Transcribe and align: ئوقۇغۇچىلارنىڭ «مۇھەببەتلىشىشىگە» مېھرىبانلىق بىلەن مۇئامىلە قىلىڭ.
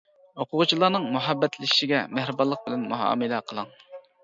ئوقۇغۇچىلارنىڭ 0.43 1.05
«مۇھەببەتلىشىشىگە» 1.17 2.01
مېھرىبانلىق 2.17 2.65
بىلەن 2.65 2.91
مۇئامىلە 2.95 3.45
قىلىڭ. 3.53 3.73